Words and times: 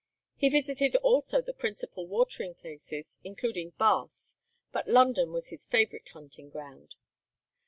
He 0.35 0.49
visited 0.49 0.95
also 1.03 1.43
the 1.43 1.53
principal 1.53 2.07
watering 2.07 2.55
places, 2.55 3.19
including 3.23 3.69
Bath, 3.77 4.33
but 4.71 4.87
London 4.87 5.31
was 5.31 5.49
his 5.49 5.63
favourite 5.63 6.09
hunting 6.09 6.49
ground. 6.49 6.95